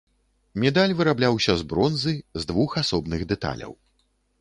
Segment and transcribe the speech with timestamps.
[0.63, 3.73] Медаль вырабляўся з бронзы, з двух асобных дэталяў.